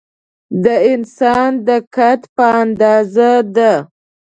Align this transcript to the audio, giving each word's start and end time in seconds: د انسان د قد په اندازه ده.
د 0.63 0.65
انسان 0.91 1.49
د 1.67 1.69
قد 1.95 2.21
په 2.35 2.45
اندازه 2.63 3.31
ده. 3.55 3.73